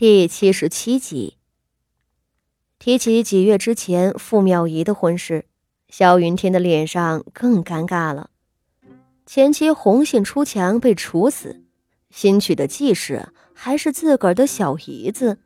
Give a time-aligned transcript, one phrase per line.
[0.00, 1.38] 第七十七集，
[2.78, 5.46] 提起几月之前傅妙仪的婚事，
[5.88, 8.30] 萧云天的脸上更尴尬了。
[9.26, 11.64] 前妻红杏出墙被处死，
[12.10, 15.38] 新娶的继室还是自个儿的小姨子，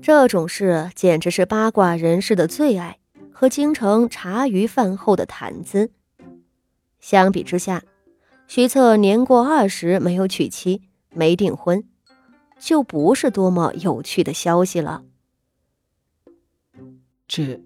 [0.00, 3.00] 这种事简直是八卦人士的最爱
[3.30, 5.90] 和京城茶余饭后的谈资。
[7.00, 7.82] 相比之下，
[8.48, 10.80] 徐策年过二十没有娶妻，
[11.10, 11.84] 没订婚。
[12.62, 15.02] 就不是多么有趣的消息了。
[17.26, 17.60] 这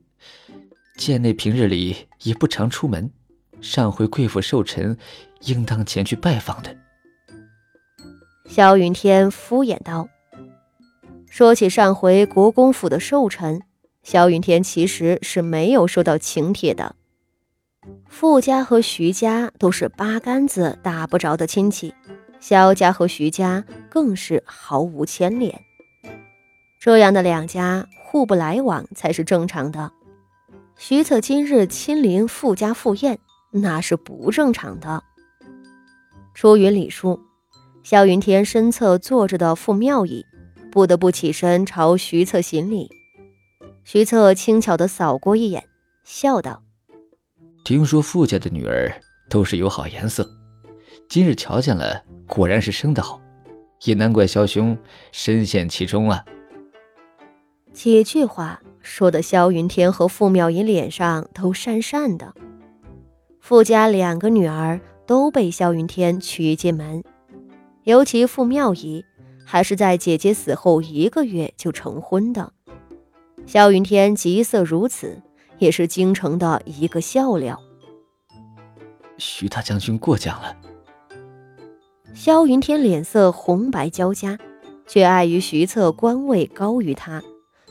[0.96, 3.10] 贱内平日里也不常出门，
[3.60, 4.96] 上回贵府寿辰，
[5.42, 6.74] 应当前去拜访的。
[8.48, 10.08] 萧云天敷衍道
[11.28, 13.60] ：“说起上回国公府的寿辰，
[14.02, 16.96] 萧云天其实是没有收到请帖的。
[18.08, 21.92] 傅家和徐家都是八竿子打不着的亲戚。”
[22.38, 23.64] 萧家和徐家
[23.96, 25.58] 更是毫无牵连，
[26.78, 29.90] 这样的两家互不来往才是正常的。
[30.76, 33.18] 徐策今日亲临傅家赴宴，
[33.50, 35.02] 那是不正常的。
[36.34, 37.18] 出于礼数，
[37.82, 40.22] 萧云天身侧坐着的傅妙仪
[40.70, 42.90] 不得不起身朝徐策行礼。
[43.82, 45.64] 徐策轻巧的扫过一眼，
[46.04, 46.62] 笑道
[47.64, 48.92] ：“听说傅家的女儿
[49.30, 50.28] 都是有好颜色，
[51.08, 53.22] 今日瞧见了。”果然是生得好，
[53.84, 54.76] 也难怪萧兄
[55.12, 56.24] 深陷其中啊。
[57.72, 62.32] 几句话说的萧云天和傅妙仪脸上都讪讪的。
[63.40, 67.04] 傅家两个女儿都被萧云天娶进门，
[67.84, 69.04] 尤其傅妙仪
[69.44, 72.52] 还是在姐姐死后一个月就成婚的。
[73.44, 75.22] 萧云天急色如此，
[75.58, 77.60] 也是京城的一个笑料。
[79.18, 80.56] 徐大将军过奖了。
[82.16, 84.38] 萧云天脸色红白交加，
[84.86, 87.22] 却碍于徐策官位高于他，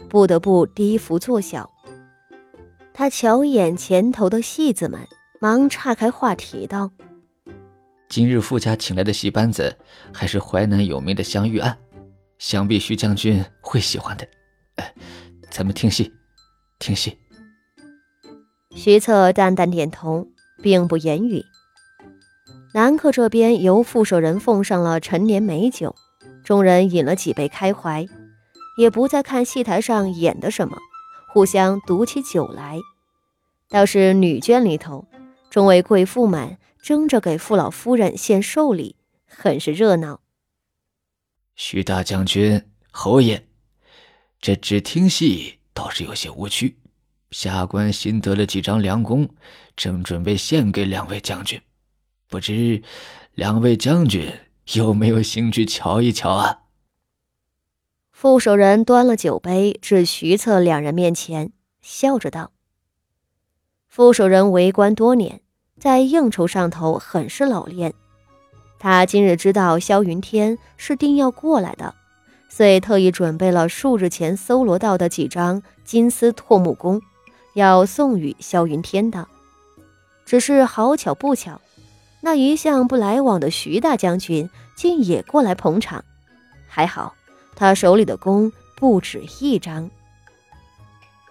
[0.07, 1.71] 不得不低伏作小。
[2.93, 4.99] 他瞧一眼前头的戏子们，
[5.41, 6.91] 忙岔开话题道
[8.07, 9.75] ：“今日傅家请来的戏班子，
[10.13, 11.75] 还是淮南有名的香玉案，
[12.37, 14.27] 想必徐将军会喜欢的。
[14.75, 14.93] 哎，
[15.49, 16.13] 咱们听戏，
[16.77, 17.17] 听戏。”
[18.75, 20.27] 徐策淡淡点头，
[20.61, 21.43] 并不言语。
[22.75, 25.95] 南客这边由副手人奉上了陈年美酒，
[26.43, 28.05] 众人饮了几杯开怀，
[28.77, 30.77] 也不再看戏台上演的什么，
[31.31, 32.77] 互相赌起酒来。
[33.69, 35.07] 倒是女眷里头，
[35.49, 40.19] 众位贵妇们争着给傅老夫人献寿礼，很是热闹。
[41.55, 42.61] 徐大将军、
[42.91, 43.45] 侯爷，
[44.41, 46.75] 这只听戏倒是有些无趣。
[47.31, 49.29] 下官新得了几张良弓，
[49.77, 51.57] 正准备献给两位将军。
[52.27, 52.81] 不知
[53.33, 54.31] 两位将军
[54.73, 56.59] 有没有兴趣瞧一瞧啊？
[58.11, 62.51] 副手人端了酒杯至徐策两人面前，笑着道
[63.87, 65.41] ：“副手人为官多年，
[65.79, 67.93] 在应酬上头很是老练。
[68.79, 71.93] 他今日知道萧云天是定要过来的，
[72.49, 77.01] 遂特意准备了数日前搜罗到的几张金丝拓木弓，
[77.53, 79.27] 要送与萧云天的。
[80.25, 81.61] 只是好巧不巧。”
[82.25, 86.03] 那一向不来往的徐大将军竟也过来捧场，
[86.67, 87.13] 还好
[87.55, 89.91] 他手里的弓不止一张。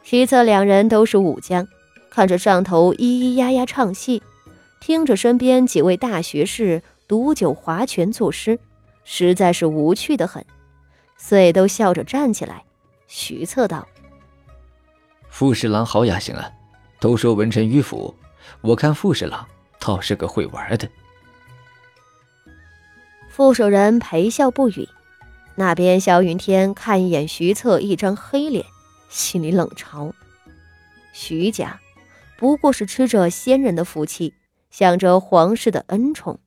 [0.05, 1.67] 徐策两人都是武将，
[2.11, 4.23] 看着上头咿咿呀呀唱戏，
[4.81, 8.57] 听着身边几位大学士赌酒划拳作诗，
[9.03, 10.47] 实在是无趣的很，
[11.17, 12.63] 遂都笑着站起来。
[13.09, 13.89] 徐策道
[15.29, 16.49] ：“傅侍郎好雅兴啊！
[17.01, 18.15] 都说文臣迂腐，
[18.61, 19.45] 我看傅侍郎……”
[19.85, 20.89] 倒是个会玩的。
[23.29, 24.89] 副手人陪笑不语。
[25.57, 28.65] 那边萧云天看一眼徐策一张黑脸，
[29.11, 30.11] 心里冷嘲：
[31.13, 31.81] 徐家
[32.39, 34.33] 不过是吃着先人的福气，
[34.71, 36.41] 享着皇室的恩宠，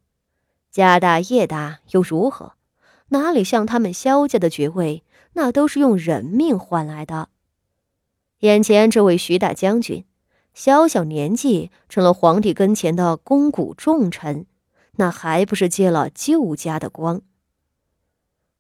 [0.72, 2.54] 家大业大又如何？
[3.10, 7.30] 哪里像他们萧家的爵位，那都是用人命换来的。
[8.40, 10.07] 眼前这位徐大将军。
[10.58, 14.48] 小小年纪成了皇帝跟前的肱骨重臣，
[14.96, 17.22] 那还不是借了旧家的光？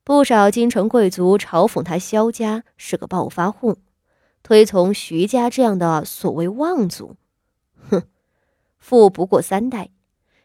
[0.04, 3.80] 不少京城贵族嘲讽他萧家是个暴发户，
[4.44, 7.16] 推崇徐家这样的所谓望族。
[7.90, 8.04] 哼，
[8.78, 9.90] 富不过三代，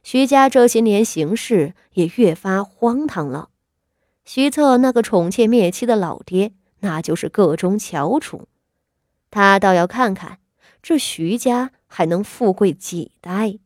[0.02, 3.50] 徐家这些年行事也越发荒唐了。
[4.24, 8.48] 徐策那个宠妾灭妻的老爹，那就是个中翘楚，
[9.30, 10.38] 他倒要看看。
[10.82, 13.58] 这徐家还能富贵几代？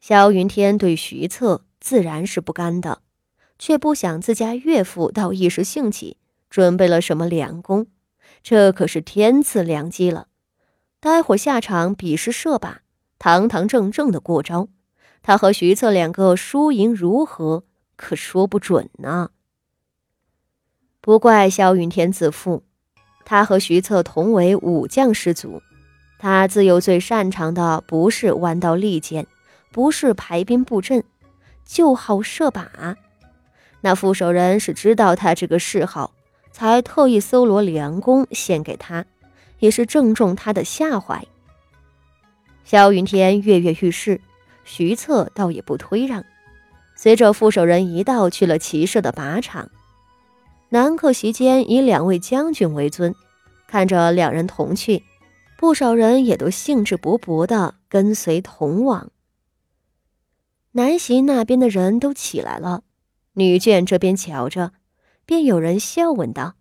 [0.00, 3.02] 萧云天对徐策自然是不甘的，
[3.58, 6.16] 却不想自家岳父倒一时兴起，
[6.48, 7.86] 准备了什么良弓，
[8.42, 10.28] 这可是天赐良机了。
[10.98, 12.78] 待会儿下场比试射靶，
[13.18, 14.68] 堂堂正正的过招，
[15.20, 17.64] 他和徐策两个输赢如何，
[17.96, 19.30] 可说不准呢。
[21.02, 22.64] 不怪萧云天自负，
[23.30, 25.62] 他和徐策同为武将师祖，
[26.18, 29.24] 他自幼最擅长的不是弯刀利剑，
[29.70, 31.04] 不是排兵布阵，
[31.64, 32.96] 就好射靶。
[33.82, 36.12] 那副手人是知道他这个嗜好，
[36.50, 39.06] 才特意搜罗良弓献给他，
[39.60, 41.24] 也是正中他的下怀。
[42.64, 44.20] 萧云天跃跃欲试，
[44.64, 46.24] 徐策倒也不推让，
[46.96, 49.70] 随着副手人一道去了骑射的靶场。
[50.72, 53.14] 南客席间以两位将军为尊，
[53.66, 55.02] 看着两人同去，
[55.58, 59.10] 不少人也都兴致勃勃地跟随同往。
[60.72, 62.84] 南席那边的人都起来了。
[63.32, 64.72] 女眷这边瞧着，
[65.26, 66.54] 便有人笑问道：“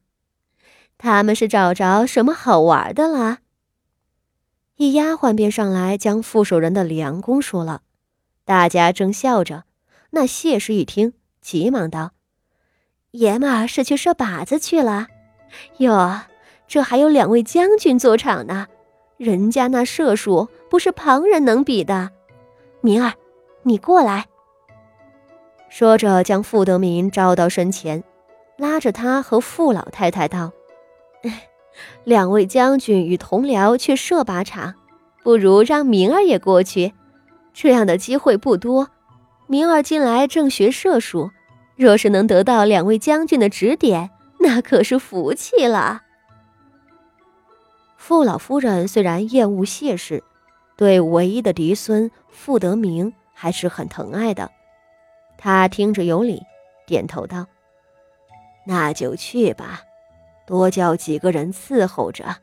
[0.97, 3.39] 他们是找着什么好玩的了？”
[4.77, 7.81] 一丫鬟便上来将副手人的梁公说了，
[8.43, 9.65] 大家正笑着。
[10.11, 12.13] 那谢氏一听，急忙道
[13.11, 15.07] ：“爷们儿是去射靶子去了？
[15.77, 16.21] 哟，
[16.67, 18.67] 这还有两位将军坐场呢，
[19.17, 22.11] 人家那射术不是旁人能比的。
[22.81, 23.13] 明儿，
[23.63, 24.27] 你过来。”
[25.69, 28.03] 说着，将傅德明招到身前，
[28.57, 30.51] 拉着他和傅老太太道
[32.05, 34.75] ：“两位将军与同僚去射靶场，
[35.23, 36.93] 不如让明儿也过去。
[37.53, 38.87] 这样的机会不多。
[39.47, 41.31] 明儿近来正学射术，
[41.79, 44.09] 若是能得到两位将军的指点，
[44.41, 46.03] 那可是福气了。”
[47.95, 50.21] 傅老夫人虽然厌恶谢氏，
[50.75, 54.51] 对唯一的嫡孙傅德明还是很疼爱的。
[55.37, 56.41] 他听着有理，
[56.85, 57.47] 点头道
[58.67, 59.79] ：“那就去吧，
[60.45, 62.35] 多叫几个人伺候着，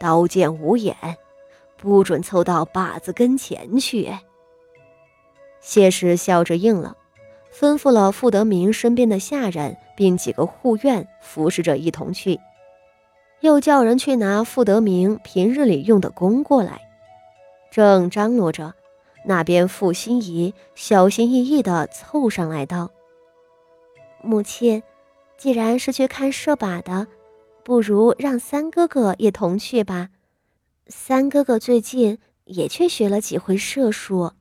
[0.00, 0.96] 刀剑无眼，
[1.76, 4.12] 不准凑到靶子跟前去。”
[5.62, 6.96] 谢氏笑着应了，
[7.58, 12.38] 吩咐了傅德明身边的下人，并几个护院服侍着一同去，
[13.40, 16.82] 又叫人去拿傅德明平日里用的弓过来，
[17.70, 18.74] 正张罗着。
[19.24, 22.90] 那边傅心怡小心翼翼地凑上来道
[24.22, 24.82] ：“母亲，
[25.36, 27.08] 既然是去看射靶的，
[27.64, 30.10] 不如让三哥哥也同去吧。
[30.88, 34.32] 三哥哥最近也去学了几回射术。”